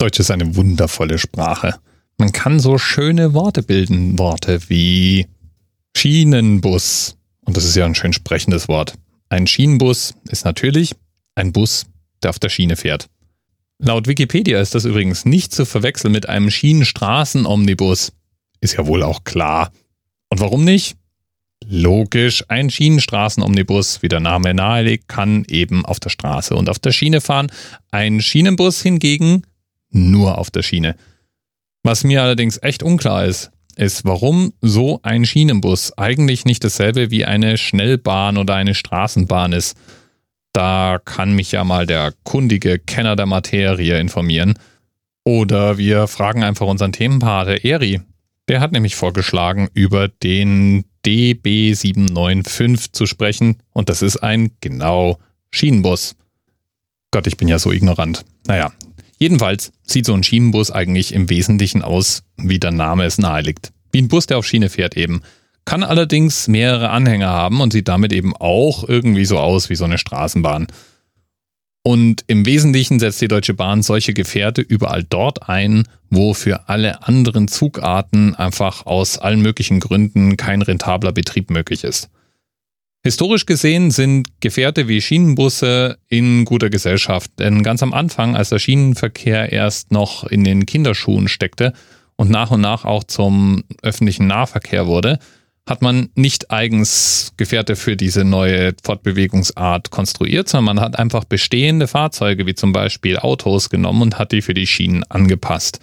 [0.00, 1.74] Deutsch ist eine wundervolle Sprache.
[2.18, 5.26] Man kann so schöne Worte bilden, Worte wie
[5.96, 7.16] Schienenbus.
[7.44, 8.94] Und das ist ja ein schön sprechendes Wort.
[9.28, 10.94] Ein Schienenbus ist natürlich
[11.34, 11.86] ein Bus,
[12.22, 13.08] der auf der Schiene fährt.
[13.80, 18.12] Laut Wikipedia ist das übrigens nicht zu verwechseln mit einem Schienenstraßenomnibus.
[18.60, 19.72] Ist ja wohl auch klar.
[20.28, 20.96] Und warum nicht?
[21.66, 26.92] Logisch, ein Schienenstraßenomnibus, wie der Name nahelegt, kann eben auf der Straße und auf der
[26.92, 27.50] Schiene fahren.
[27.90, 29.42] Ein Schienenbus hingegen
[29.90, 30.96] nur auf der Schiene.
[31.82, 37.24] Was mir allerdings echt unklar ist, ist, warum so ein Schienenbus eigentlich nicht dasselbe wie
[37.24, 39.76] eine Schnellbahn oder eine Straßenbahn ist.
[40.52, 44.54] Da kann mich ja mal der kundige Kenner der Materie informieren.
[45.24, 48.00] Oder wir fragen einfach unseren Themenpate Eri.
[48.48, 53.58] Der hat nämlich vorgeschlagen, über den DB795 zu sprechen.
[53.72, 55.18] Und das ist ein, genau,
[55.50, 56.16] Schienenbus.
[57.10, 58.24] Gott, ich bin ja so ignorant.
[58.46, 58.72] Naja,
[59.18, 63.72] Jedenfalls sieht so ein Schienenbus eigentlich im Wesentlichen aus, wie der Name es nahelegt.
[63.90, 65.22] Wie ein Bus, der auf Schiene fährt eben.
[65.64, 69.84] Kann allerdings mehrere Anhänger haben und sieht damit eben auch irgendwie so aus wie so
[69.84, 70.68] eine Straßenbahn.
[71.82, 77.06] Und im Wesentlichen setzt die Deutsche Bahn solche Gefährte überall dort ein, wo für alle
[77.06, 82.10] anderen Zugarten einfach aus allen möglichen Gründen kein rentabler Betrieb möglich ist.
[83.08, 88.58] Historisch gesehen sind Gefährte wie Schienenbusse in guter Gesellschaft, denn ganz am Anfang, als der
[88.58, 91.72] Schienenverkehr erst noch in den Kinderschuhen steckte
[92.16, 95.20] und nach und nach auch zum öffentlichen Nahverkehr wurde,
[95.66, 101.88] hat man nicht eigens Gefährte für diese neue Fortbewegungsart konstruiert, sondern man hat einfach bestehende
[101.88, 105.80] Fahrzeuge wie zum Beispiel Autos genommen und hat die für die Schienen angepasst.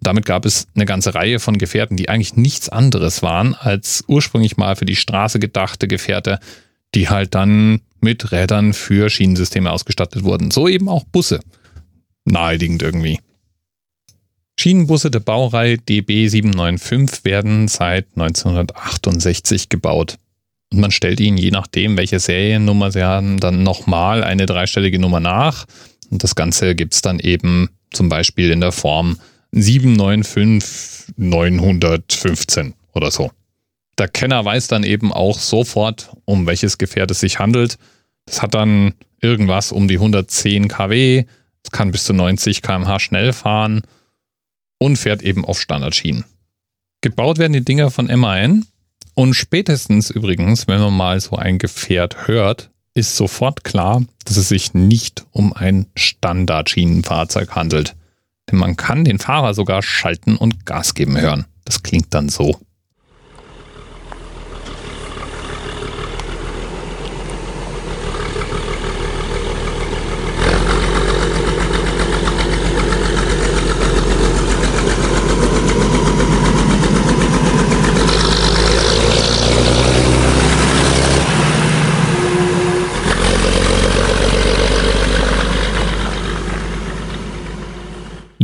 [0.00, 4.02] Und damit gab es eine ganze Reihe von Gefährten, die eigentlich nichts anderes waren als
[4.08, 6.40] ursprünglich mal für die Straße gedachte Gefährte,
[6.94, 10.50] die halt dann mit Rädern für Schienensysteme ausgestattet wurden.
[10.50, 11.40] So eben auch Busse.
[12.24, 13.20] Naheliegend irgendwie.
[14.58, 20.16] Schienenbusse der Baureihe DB795 werden seit 1968 gebaut.
[20.72, 25.20] Und man stellt ihnen je nachdem, welche Seriennummer sie haben, dann nochmal eine dreistellige Nummer
[25.20, 25.66] nach.
[26.10, 29.18] Und das Ganze gibt es dann eben zum Beispiel in der Form
[29.52, 33.30] 795 915 oder so.
[33.98, 37.78] Der Kenner weiß dann eben auch sofort, um welches Gefährt es sich handelt.
[38.26, 41.24] Das hat dann irgendwas um die 110 kW,
[41.62, 43.82] es kann bis zu 90 km/h schnell fahren
[44.78, 46.24] und fährt eben auf Standardschienen.
[47.00, 48.66] Gebaut werden die Dinger von MAN
[49.14, 54.48] und spätestens übrigens, wenn man mal so ein Gefährt hört, ist sofort klar, dass es
[54.48, 57.96] sich nicht um ein Standardschienenfahrzeug handelt.
[58.50, 61.46] Denn man kann den Fahrer sogar schalten und Gas geben hören.
[61.64, 62.60] Das klingt dann so.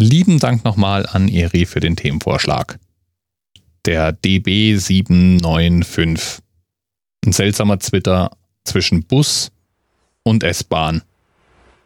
[0.01, 2.79] Lieben Dank nochmal an Eri für den Themenvorschlag.
[3.85, 6.39] Der DB795.
[7.27, 8.31] Ein seltsamer Twitter
[8.65, 9.53] zwischen Bus
[10.23, 11.03] und S-Bahn.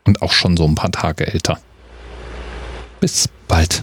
[0.05, 1.59] Und auch schon so ein paar Tage älter.
[3.01, 3.83] Bis bald.